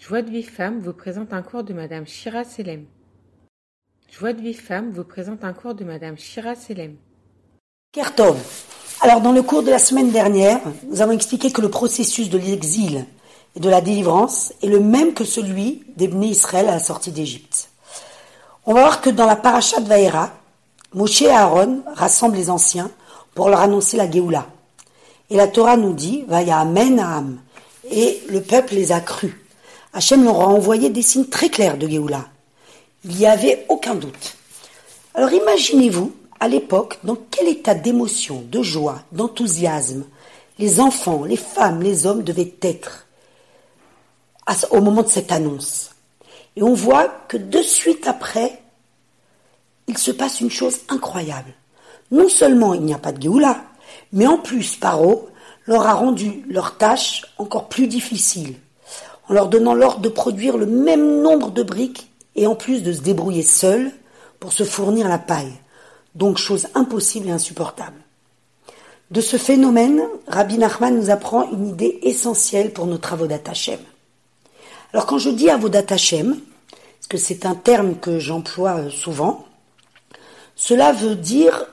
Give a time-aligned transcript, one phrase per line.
[0.00, 2.86] Joie de vie femme vous présente un cours de Madame Shira Selem.
[4.10, 6.96] Joie de vie femme vous présente un cours de Madame Shira Selem.
[7.92, 8.38] Kertov.
[9.02, 10.58] Alors, dans le cours de la semaine dernière,
[10.88, 13.04] nous avons expliqué que le processus de l'exil
[13.54, 17.68] et de la délivrance est le même que celui d'Ebné Israël à la sortie d'Égypte.
[18.64, 20.32] On va voir que dans la paracha de Vaera,
[20.94, 22.90] Moshe et Aaron rassemblent les anciens
[23.34, 24.46] pour leur annoncer la Géoula.
[25.28, 27.38] Et la Torah nous dit, Vaya Amen Am.
[27.90, 29.34] Et le peuple les a crus.
[29.92, 32.26] Hachem leur a envoyé des signes très clairs de Géoula.
[33.04, 34.36] Il n'y avait aucun doute.
[35.14, 40.04] Alors imaginez-vous, à l'époque, dans quel état d'émotion, de joie, d'enthousiasme
[40.60, 43.06] les enfants, les femmes, les hommes devaient être
[44.70, 45.92] au moment de cette annonce.
[46.54, 48.60] Et on voit que de suite après,
[49.88, 51.54] il se passe une chose incroyable.
[52.10, 53.64] Non seulement il n'y a pas de Géoula,
[54.12, 55.30] mais en plus, Paro
[55.66, 58.56] leur a rendu leur tâche encore plus difficile
[59.30, 62.92] en leur donnant l'ordre de produire le même nombre de briques et en plus de
[62.92, 63.92] se débrouiller seuls
[64.40, 65.52] pour se fournir la paille.
[66.16, 67.96] Donc chose impossible et insupportable.
[69.12, 73.78] De ce phénomène, Rabbi Nachman nous apprend une idée essentielle pour nos travaux d'Atachem.
[74.92, 76.36] Alors quand je dis Avodat Hashem,
[76.98, 79.46] parce que c'est un terme que j'emploie euh, souvent,
[80.56, 81.66] cela veut dire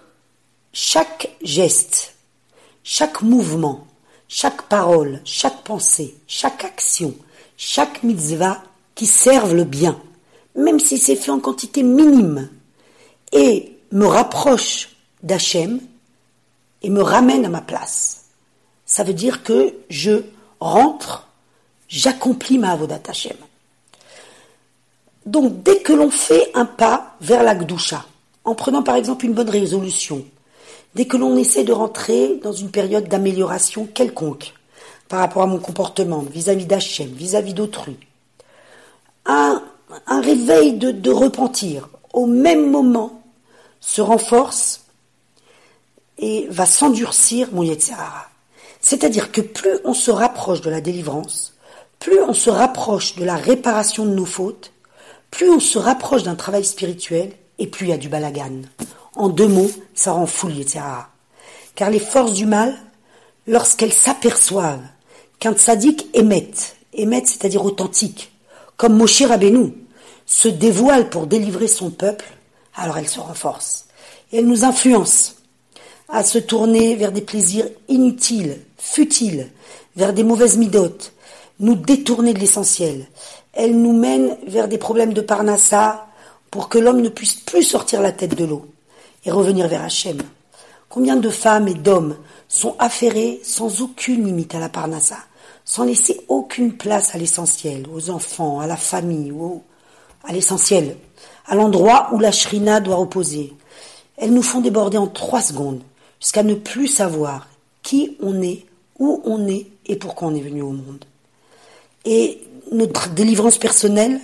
[0.73, 2.13] chaque geste,
[2.83, 3.88] chaque mouvement,
[4.28, 7.16] chaque parole, chaque pensée, chaque action,
[7.58, 8.63] chaque mitzvah
[8.95, 10.00] qui serve le bien,
[10.55, 12.50] même si c'est fait en quantité minime,
[13.33, 15.80] et me rapproche d'Hachem
[16.81, 18.25] et me ramène à ma place.
[18.85, 20.22] Ça veut dire que je
[20.59, 21.28] rentre,
[21.89, 23.35] j'accomplis ma avodat Hashem.
[25.25, 28.05] Donc dès que l'on fait un pas vers la Gdusha,
[28.45, 30.23] en prenant par exemple une bonne résolution,
[30.95, 34.53] dès que l'on essaie de rentrer dans une période d'amélioration quelconque,
[35.08, 37.97] par rapport à mon comportement vis-à-vis d'Hachem, vis-à-vis d'autrui.
[39.25, 39.61] Un,
[40.08, 43.22] réveil de, repentir au même moment
[43.80, 44.81] se renforce
[46.18, 48.28] et va s'endurcir mon Yetzirara.
[48.81, 51.53] C'est-à-dire que plus on se rapproche de la délivrance,
[52.00, 54.72] plus on se rapproche de la réparation de nos fautes,
[55.31, 58.62] plus on se rapproche d'un travail spirituel et plus il y a du balagan.
[59.16, 61.09] En deux mots, ça rend fou Yetzirara.
[61.75, 62.78] Car les forces du mal,
[63.45, 64.84] lorsqu'elles s'aperçoivent
[65.40, 68.31] qu'un tzaddik émette, émette c'est-à-dire authentique,
[68.75, 69.74] comme Moshe Rabbeinu,
[70.25, 72.25] se dévoile pour délivrer son peuple,
[72.75, 73.86] alors elle se renforce.
[74.31, 75.36] Elle nous influence
[76.09, 79.50] à se tourner vers des plaisirs inutiles, futiles,
[79.96, 81.14] vers des mauvaises midotes,
[81.59, 83.08] nous détourner de l'essentiel.
[83.54, 86.08] Elle nous mène vers des problèmes de parnassa
[86.52, 88.66] pour que l'homme ne puisse plus sortir la tête de l'eau
[89.25, 90.22] et revenir vers Hachem.
[90.90, 92.18] Combien de femmes et d'hommes
[92.48, 95.18] sont affairés sans aucune limite à la parnassa,
[95.66, 99.34] sans laisser aucune place à l'essentiel, aux enfants, à la famille,
[100.24, 100.96] à l'essentiel,
[101.46, 103.53] à l'endroit où la shrina doit reposer.
[104.16, 105.81] Elles nous font déborder en trois secondes,
[106.22, 107.48] jusqu'à ne plus savoir
[107.84, 108.66] qui on est,
[108.98, 111.04] où on est et pourquoi on est venu au monde.
[112.06, 114.19] Et notre délivrance personnelle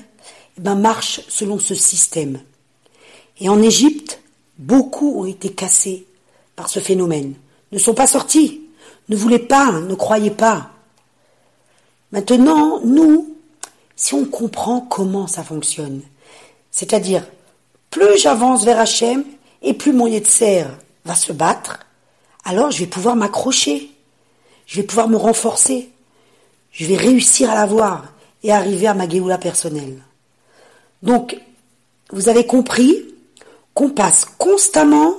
[0.57, 2.39] eh ben, marche selon ce système.
[3.39, 4.21] Et en Égypte,
[4.57, 6.05] beaucoup ont été cassés
[6.55, 7.33] par ce phénomène
[7.71, 8.61] ne sont pas sortis,
[9.09, 10.69] ne voulaient pas, ne croyaient pas.
[12.11, 13.35] Maintenant, nous,
[13.95, 16.01] si on comprend comment ça fonctionne,
[16.71, 17.25] c'est-à-dire,
[17.89, 19.23] plus j'avance vers Hachem,
[19.61, 20.65] et plus mon Yetzer
[21.05, 21.79] va se battre,
[22.43, 23.91] alors je vais pouvoir m'accrocher,
[24.65, 25.89] je vais pouvoir me renforcer,
[26.71, 28.05] je vais réussir à l'avoir
[28.43, 30.01] et arriver à ma Géoula personnelle.
[31.01, 31.39] Donc,
[32.11, 33.05] vous avez compris
[33.73, 35.15] qu'on passe constamment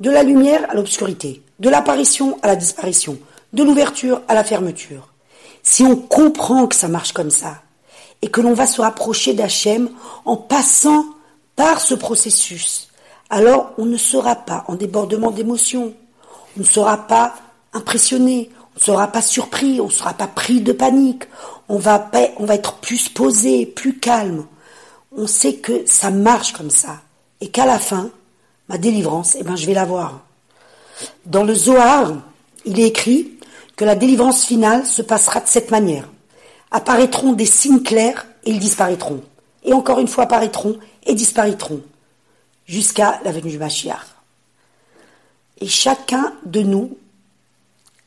[0.00, 3.18] de la lumière à l'obscurité de l'apparition à la disparition,
[3.52, 5.08] de l'ouverture à la fermeture.
[5.62, 7.62] Si on comprend que ça marche comme ça,
[8.22, 9.90] et que l'on va se rapprocher d'Hachem
[10.24, 11.04] en passant
[11.56, 12.88] par ce processus,
[13.30, 15.94] alors on ne sera pas en débordement d'émotions,
[16.56, 17.34] on ne sera pas
[17.72, 21.24] impressionné, on ne sera pas surpris, on ne sera pas pris de panique,
[21.68, 24.46] on va, on va être plus posé, plus calme.
[25.16, 27.00] On sait que ça marche comme ça,
[27.40, 28.10] et qu'à la fin,
[28.68, 30.20] ma délivrance, eh ben, je vais l'avoir.
[31.26, 32.12] Dans le Zohar,
[32.64, 33.32] il est écrit
[33.76, 36.08] que la délivrance finale se passera de cette manière.
[36.70, 39.22] Apparaîtront des signes clairs et ils disparaîtront.
[39.64, 41.82] Et encore une fois apparaîtront et disparaîtront.
[42.66, 44.06] Jusqu'à la venue du Mashiach.
[45.60, 46.96] Et chacun de nous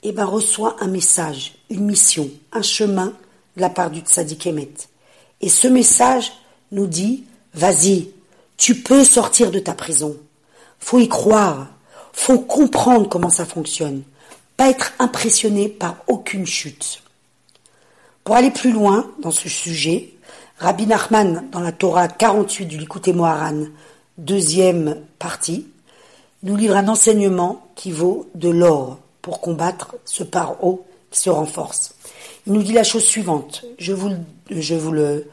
[0.03, 3.13] eh ben, reçoit un message, une mission, un chemin
[3.55, 4.73] de la part du Tzadik Emet.
[5.41, 6.31] Et ce message
[6.71, 8.09] nous dit, vas-y,
[8.57, 10.17] tu peux sortir de ta prison.
[10.79, 11.67] Faut y croire
[12.17, 14.01] faut comprendre comment ça fonctionne,
[14.57, 17.03] pas être impressionné par aucune chute.
[18.23, 20.13] Pour aller plus loin dans ce sujet,
[20.57, 23.65] Rabbi Nachman, dans la Torah 48 du Likuté Moharan,
[24.17, 25.67] deuxième partie,
[26.41, 31.93] nous livre un enseignement qui vaut de l'or pour combattre ce paro qui se renforce.
[32.47, 33.63] Il nous dit la chose suivante.
[33.77, 34.09] Je vous,
[34.91, 35.29] le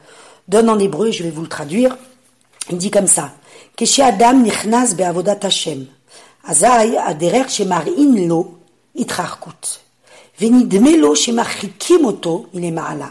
[0.47, 1.97] donne en hébreu, je vais vous le traduire.
[2.69, 3.33] Il dit comme ça.
[4.03, 5.85] Adam nichnas be'avodat Hashem.
[6.47, 8.47] Azai aderer shemar'in lo
[8.95, 9.79] itrarkut.
[10.41, 13.09] ונדמה לו שמרחיקים אותו מלמעלה,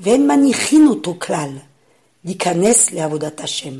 [0.00, 1.50] ואין מניחין אותו כלל
[2.24, 3.78] להיכנס לעבודת השם.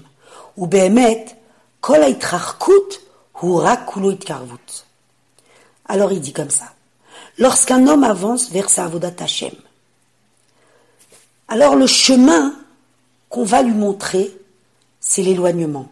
[0.59, 1.33] ובאמת,
[1.81, 2.95] כל ההתרחקות
[3.33, 4.83] הוא רק כולו התקרבות.
[5.89, 6.69] Alors il dit comme ça.
[7.39, 9.55] Lorsqu'un homme avance vers sa avodat Hashem,
[11.49, 12.55] alors le chemin
[13.31, 14.31] qu'on va lui montrer,
[15.01, 15.89] c'est l'éloignement.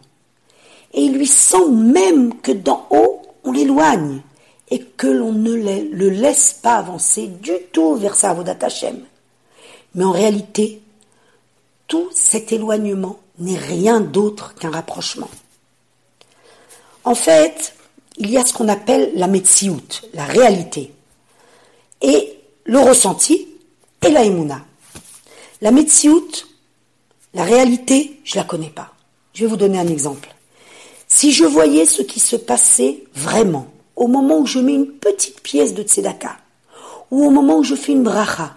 [0.97, 4.21] Et il lui semble même que d'en haut, on l'éloigne
[4.67, 9.05] et que l'on ne le laisse pas avancer du tout vers sa Hashem.
[9.93, 10.81] Mais en réalité,
[11.87, 15.29] tout cet éloignement n'est rien d'autre qu'un rapprochement.
[17.03, 17.75] En fait,
[18.17, 19.79] il y a ce qu'on appelle la metsiout,
[20.15, 20.91] la réalité,
[22.01, 23.47] et le ressenti
[24.01, 24.65] et la emuna.
[25.61, 26.31] La metsiout,
[27.35, 28.95] la réalité, je la connais pas.
[29.35, 30.33] Je vais vous donner un exemple.
[31.19, 33.65] Si je voyais ce qui se passait vraiment,
[33.95, 36.37] au moment où je mets une petite pièce de tzedaka,
[37.09, 38.55] ou au moment où je fais une bracha,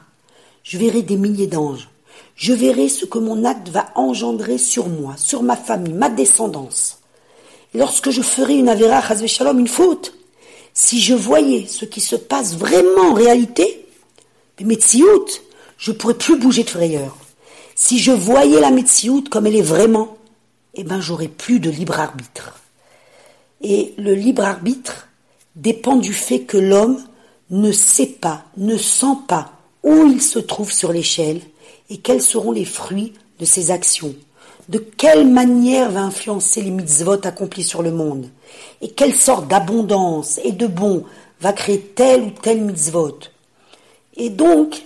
[0.63, 1.89] je verrai des milliers d'anges.
[2.37, 6.99] Je verrai ce que mon acte va engendrer sur moi, sur ma famille, ma descendance.
[7.73, 10.13] lorsque je ferai une avera, shalom, une faute,
[10.75, 13.87] si je voyais ce qui se passe vraiment en réalité,
[14.61, 14.79] mais
[15.79, 17.17] je pourrais plus bouger de frayeur.
[17.75, 20.19] Si je voyais la metsiout comme elle est vraiment,
[20.75, 22.61] eh ben, j'aurais plus de libre arbitre.
[23.61, 25.09] Et le libre arbitre,
[25.57, 27.03] dépend du fait que l'homme
[27.51, 29.53] ne sait pas, ne sent pas
[29.83, 31.41] où il se trouve sur l'échelle
[31.89, 34.15] et quels seront les fruits de ses actions,
[34.69, 38.29] de quelle manière va influencer les mitzvot accomplis sur le monde,
[38.81, 41.05] et quelle sorte d'abondance et de bon
[41.41, 43.19] va créer tel ou tel mitzvot?
[44.17, 44.83] Et donc,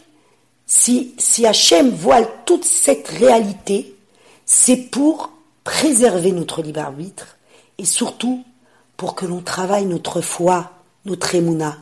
[0.66, 3.94] si, si Hachem voile toute cette réalité,
[4.46, 5.30] c'est pour
[5.64, 7.36] préserver notre libre arbitre
[7.78, 8.44] et surtout
[8.96, 10.70] pour que l'on travaille notre foi,
[11.04, 11.78] notre émouna.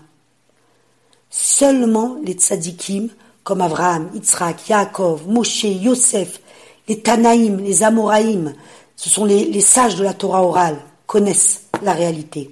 [1.31, 3.09] Seulement les tzadikim,
[3.45, 6.41] comme Abraham, Yitzhak, Yaakov, Moshe, Yosef,
[6.89, 8.55] les Tanaïm, les Amoraïm,
[8.97, 12.51] ce sont les, sages de la Torah orale, connaissent la réalité.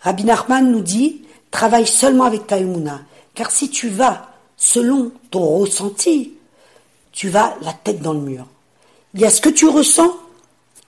[0.00, 3.02] Rabbi Nachman nous dit, travaille seulement avec ta émouna,
[3.34, 6.34] car si tu vas selon ton ressenti,
[7.12, 8.46] tu vas la tête dans le mur.
[9.14, 10.16] Il y a ce que tu ressens,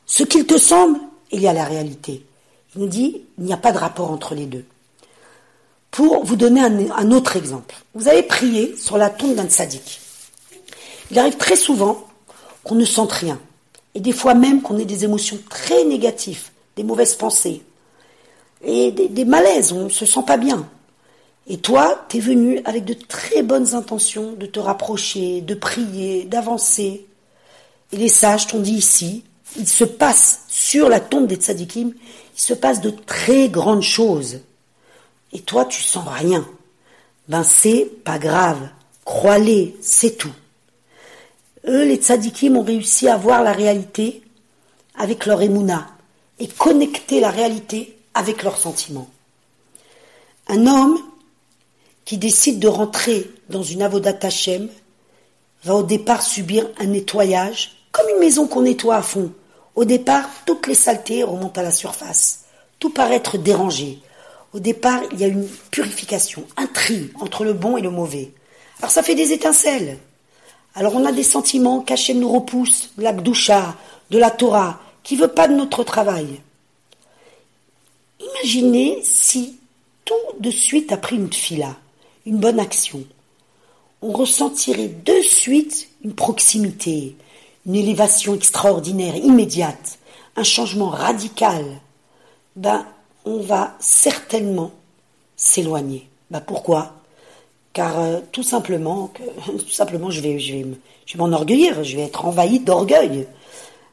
[0.07, 0.99] ce qu'il te semble,
[1.31, 2.25] il y a la réalité.
[2.75, 4.65] Il nous dit, il n'y a pas de rapport entre les deux.
[5.91, 10.01] Pour vous donner un, autre exemple, vous avez prié sur la tombe d'un tzaddik.
[11.11, 12.05] Il arrive très souvent
[12.65, 13.39] qu'on ne sente rien,
[13.95, 17.63] et des fois même qu'on ait des émotions très négatives, des mauvaises pensées,
[18.63, 20.67] et des, des malaises, on ne se sent pas bien.
[21.47, 26.25] Et toi, tu es venu avec de très bonnes intentions de te rapprocher, de prier,
[26.25, 27.07] d'avancer.
[27.93, 29.25] Et les sages t'ont dit ici,
[29.57, 31.93] il se passe sur la tombe des tzadikim,
[32.37, 34.41] il se passe de très grandes choses.
[35.33, 36.47] Et toi, tu sens rien.
[37.29, 38.69] Ben, c'est pas grave.
[39.05, 40.33] Crois-les, c'est tout.
[41.67, 44.23] Eux, les tzadikim, ont réussi à voir la réalité
[44.97, 45.89] avec leur émouna
[46.39, 49.09] et connecter la réalité avec leurs sentiments.
[50.49, 50.99] Un homme
[52.05, 54.69] qui décide de rentrer dans une avodat Hashem
[55.65, 59.33] va au départ subir un nettoyage, comme une maison qu'on nettoie à fond.
[59.75, 62.45] Au départ, toutes les saletés remontent à la surface.
[62.79, 63.99] Tout paraît être dérangé.
[64.53, 68.33] Au départ, il y a une purification, un tri entre le bon et le mauvais.
[68.79, 69.99] Alors ça fait des étincelles.
[70.75, 73.75] Alors on a des sentiments qu'Hachem nous repousse, de la Gdusha,
[74.11, 76.41] de la Torah, qui veut pas de notre travail.
[78.21, 79.59] Imaginez si
[80.05, 81.77] tout de suite après une fila,
[82.27, 83.05] une bonne action,
[84.03, 87.17] on ressentirait de suite une proximité,
[87.67, 89.99] une élévation extraordinaire, immédiate,
[90.37, 91.65] un changement radical,
[92.57, 92.87] ben,
[93.25, 94.73] on va certainement
[95.37, 96.09] s'éloigner.
[96.31, 96.93] Ben, pourquoi?
[97.73, 99.11] Car euh, tout simplement,
[99.69, 100.67] simplement, je vais, je vais,
[101.07, 103.27] je vais m'enorgueillir, je vais être envahi d'orgueil.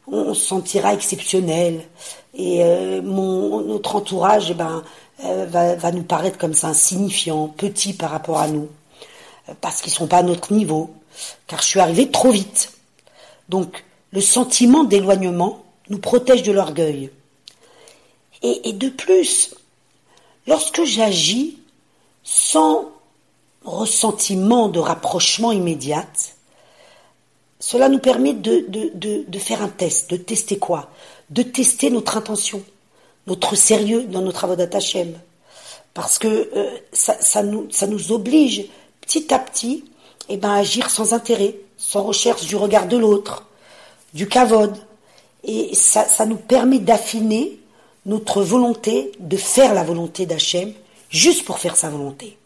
[0.08, 1.82] On, se sentira exceptionnel
[2.34, 4.84] et euh, mon, notre entourage, eh ben,
[5.24, 8.68] euh, va, nous paraître comme ça insignifiant, petit par rapport à nous,
[9.62, 10.90] parce qu'ils sont pas à notre niveau,
[11.48, 12.72] car je suis arrivé trop vite.
[13.52, 17.12] Donc, le sentiment d'éloignement nous protège de l'orgueil.
[18.44, 19.54] Et, de plus,
[20.48, 21.60] lorsque j'agis
[22.24, 22.90] sans
[23.66, 26.08] ressentiment de rapprochement immédiat,
[27.60, 30.10] cela nous permet de, faire un test.
[30.10, 30.90] De tester quoi?
[31.30, 32.64] De tester notre intention,
[33.28, 35.20] notre sérieux dans nos travaux d'Atachem.
[35.94, 38.64] Parce que euh, ça, nous, ça nous oblige
[39.02, 39.84] petit à petit
[40.30, 43.48] eh ben, à agir sans intérêt, sans recherche du regard de l'autre,
[44.14, 44.78] du kavod.
[45.44, 47.60] Et ça, nous permet d'affiner
[48.06, 50.72] notre volonté de faire la volonté d'Hachem
[51.10, 52.38] juste pour faire sa volonté.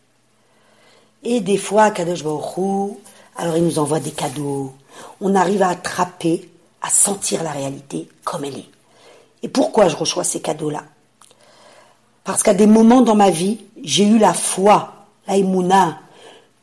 [1.23, 2.95] Et des fois, Kadosh Baruch
[3.35, 4.73] alors il nous envoie des cadeaux.
[5.19, 6.49] On arrive à attraper,
[6.81, 8.69] à sentir la réalité comme elle est.
[9.43, 10.85] Et pourquoi je reçois ces cadeaux-là?
[12.23, 14.93] Parce qu'à des moments dans ma vie, j'ai eu la foi,
[15.27, 15.99] la émouna,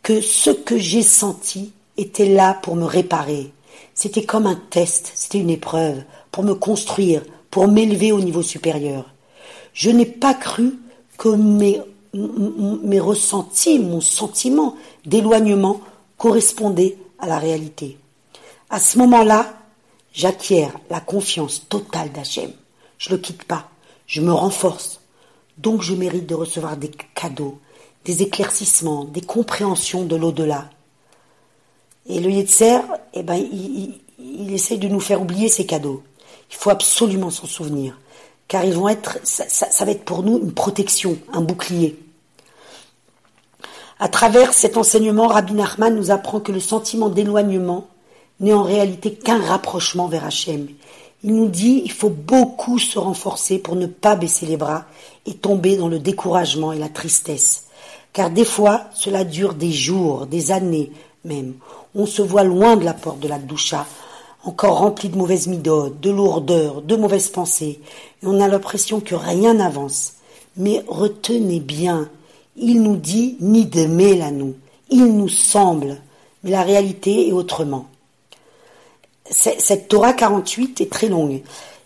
[0.02, 1.72] que ce que j'ai senti
[2.02, 3.52] était là pour me réparer.
[3.94, 9.12] C'était comme un test, c'était une épreuve pour me construire, pour m'élever au niveau supérieur.
[9.74, 10.78] Je n'ai pas cru
[11.18, 11.80] que mes,
[13.00, 15.80] ressentis, mon sentiment d'éloignement
[16.18, 17.98] correspondait à la réalité.
[18.70, 19.54] À ce moment-là,
[20.12, 22.50] j'acquiers la confiance totale d'Hachem.
[22.98, 23.68] Je ne le quitte pas,
[24.06, 25.00] je me renforce.
[25.58, 27.58] Donc je mérite de recevoir des cadeaux,
[28.04, 30.70] des éclaircissements, des compréhensions de l'au-delà.
[32.08, 32.80] Et le Yetzer,
[33.14, 36.02] eh ben, il, il, essaye de nous faire oublier ces cadeaux.
[36.50, 37.98] Il faut absolument s'en souvenir,
[38.48, 41.98] car ils vont être, ça, va être pour nous une protection, un bouclier.
[43.98, 47.86] À travers cet enseignement, Rabbi Nachman nous apprend que le sentiment d'éloignement
[48.40, 50.66] n'est en réalité qu'un rapprochement vers Hachem.
[51.22, 54.86] Il nous dit il faut beaucoup se renforcer pour ne pas baisser les bras
[55.24, 57.66] et tomber dans le découragement et la tristesse.
[58.12, 60.90] Car des fois, cela dure des jours, des années
[61.24, 61.54] même.
[61.94, 63.86] On se voit loin de la porte de la doucha,
[64.44, 67.80] encore rempli de mauvaises midotes, de lourdeur, de mauvaises pensées,
[68.22, 70.14] et on a l'impression que rien n'avance.
[70.56, 72.08] Mais retenez bien,
[72.56, 74.54] il nous dit ni d'aimer la nous,
[74.90, 76.00] il nous semble,
[76.42, 77.86] mais la réalité est autrement.
[79.30, 81.42] Cette Torah 48 est très longue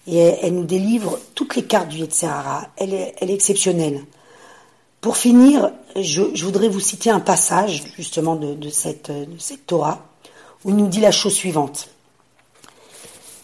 [0.08, 4.02] et elle nous délivre toutes les cartes du est, elle est exceptionnelle.
[5.00, 5.70] Pour finir,
[6.02, 9.12] je, voudrais vous citer un passage justement de, cette,
[9.66, 10.06] Torah
[10.64, 11.88] où il nous dit la chose suivante.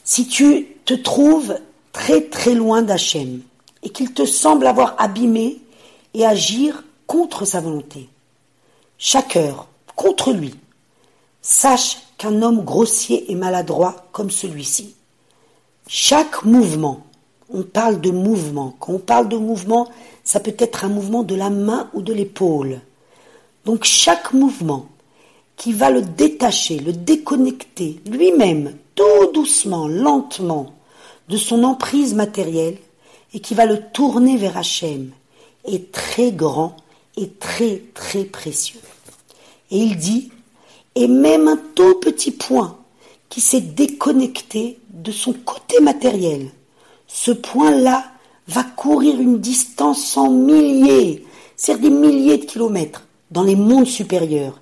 [0.04, 1.58] Si tu te trouves
[1.92, 3.42] très très loin d'Hachem
[3.82, 5.60] et qu'il te semble avoir abîmé
[6.14, 8.08] et agir contre sa volonté,
[8.98, 10.54] chaque heure, contre lui,
[11.40, 14.94] sache qu'un homme grossier et maladroit comme celui-ci,
[15.88, 17.04] chaque mouvement,
[17.52, 19.88] on parle de mouvement, quand on parle de mouvement,
[20.24, 22.80] ça peut être un mouvement de la main ou de l'épaule.
[23.64, 24.86] Donc chaque mouvement
[25.56, 30.74] qui va le détacher, le déconnecter lui-même tout doucement, lentement,
[31.28, 32.76] de son emprise matérielle
[33.32, 35.10] et qui va le tourner vers Hachem
[35.64, 36.76] est très grand
[37.16, 38.80] et très très précieux.
[39.70, 40.30] Et il dit,
[40.94, 42.76] et même un tout petit point
[43.28, 46.50] qui s'est déconnecté de son côté matériel,
[47.12, 48.04] ce point-là
[48.48, 51.24] va courir une distance en milliers,
[51.56, 54.60] c'est-à-dire des milliers de kilomètres, dans les mondes supérieurs.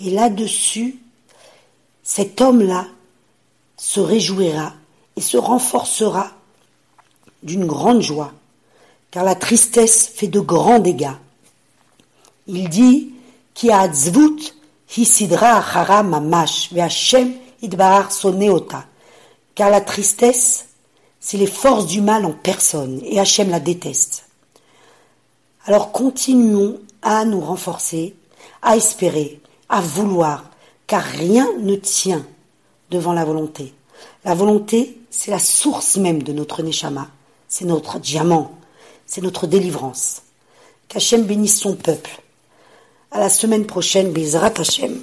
[0.00, 0.98] Et là-dessus,
[2.02, 2.86] cet homme-là
[3.76, 4.72] se réjouira
[5.16, 6.30] et se renforcera
[7.42, 8.32] d'une grande joie,
[9.10, 11.16] car la tristesse fait de grands dégâts.
[12.46, 13.12] Il dit
[13.54, 14.54] Ki tzvut
[14.96, 18.08] hisidra achara mamash ve'Hashem idbar.
[19.54, 20.66] Car la tristesse,
[21.26, 24.26] c'est les forces du mal en personne, et Hachem la déteste.
[25.64, 28.14] Alors continuons à nous renforcer,
[28.62, 30.44] à espérer, à vouloir,
[30.86, 32.24] car rien ne tient
[32.92, 33.74] devant la volonté.
[34.24, 37.08] La volonté, c'est la source même de notre Neshama,
[37.48, 38.52] c'est notre diamant,
[39.04, 40.22] c'est notre délivrance.
[40.86, 42.22] Qu'Hachem bénisse son peuple.
[43.10, 45.02] À la semaine prochaine, Bezrat Hachem.